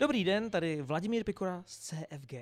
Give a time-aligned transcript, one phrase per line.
[0.00, 2.32] Dobrý den, tady Vladimír Pikora z CFG.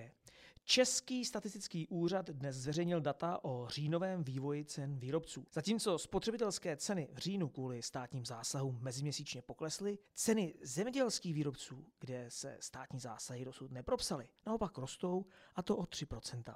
[0.64, 5.46] Český statistický úřad dnes zveřejnil data o říjnovém vývoji cen výrobců.
[5.52, 12.56] Zatímco spotřebitelské ceny v říjnu kvůli státním zásahům meziměsíčně poklesly, ceny zemědělských výrobců, kde se
[12.60, 16.54] státní zásahy dosud nepropsaly, naopak rostou a to o 3%.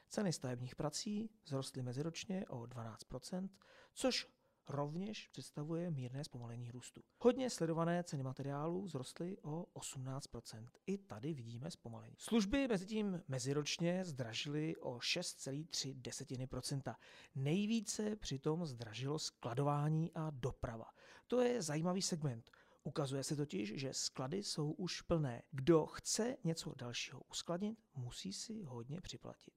[0.09, 3.49] Ceny stavebních prací vzrostly meziročně o 12%
[3.93, 4.27] což
[4.69, 7.03] rovněž představuje mírné zpomalení růstu.
[7.19, 12.15] Hodně sledované ceny materiálů vzrostly o 18% I tady vidíme zpomalení.
[12.19, 16.95] Služby mezi tím meziročně zdražily o 6,3%
[17.35, 20.85] Nejvíce přitom zdražilo skladování a doprava.
[21.27, 22.51] To je zajímavý segment.
[22.83, 25.41] Ukazuje se totiž, že sklady jsou už plné.
[25.51, 29.53] Kdo chce něco dalšího uskladnit, musí si hodně připlatit.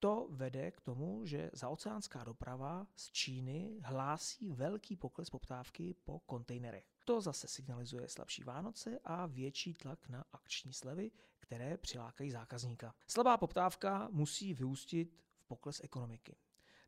[0.00, 6.84] To vede k tomu, že zaoceánská doprava z Číny hlásí velký pokles poptávky po kontejnerech.
[7.04, 12.94] To zase signalizuje slabší Vánoce a větší tlak na akční slevy, které přilákají zákazníka.
[13.06, 16.36] Slabá poptávka musí vyústit v pokles ekonomiky.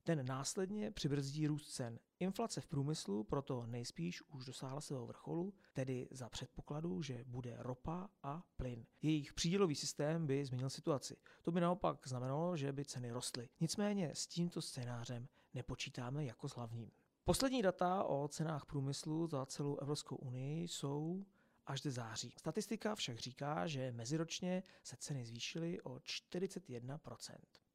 [0.04, 1.98] Ten následně přibrzdí růst cen.
[2.18, 8.10] Inflace v průmyslu proto nejspíš už dosáhla svého vrcholu, tedy za předpokladu, že bude ropa
[8.22, 8.86] a plyn.
[9.02, 11.16] Jejich přídělový systém by změnil situaci.
[11.42, 13.48] To by naopak znamenalo, že by ceny rostly.
[13.60, 16.90] Nicméně s tímto scénářem nepočítáme jako s hlavním.
[17.24, 21.26] Poslední data o cenách průmyslu za celou Evropskou unii jsou
[21.66, 22.34] až do září.
[22.38, 26.98] Statistika však říká, že meziročně se ceny zvýšily o 41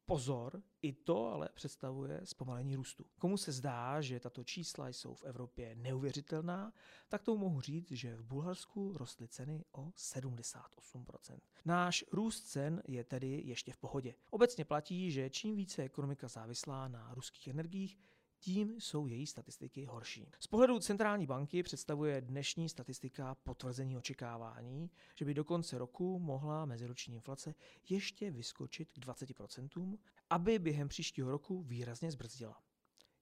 [0.08, 3.06] Pozor, i to ale představuje zpomalení růstu.
[3.18, 6.72] Komu se zdá, že tato čísla jsou v Evropě neuvěřitelná,
[7.08, 11.38] tak to mohu říct, že v Bulharsku rostly ceny o 78%.
[11.64, 14.14] Náš růst cen je tedy ještě v pohodě.
[14.30, 17.98] Obecně platí, že čím více ekonomika závislá na ruských energiích,
[18.40, 20.30] tím jsou její statistiky horší.
[20.40, 26.64] Z pohledu centrální banky představuje dnešní statistika potvrzení očekávání, že by do konce roku mohla
[26.64, 27.54] meziroční inflace
[27.88, 29.98] ještě vyskočit k 20%,
[30.30, 32.62] aby během příštího roku výrazně zbrzdila.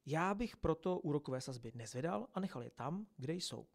[0.07, 3.67] Já bych proto úrokové sazby nezvedal a nechal je tam, kde jsou.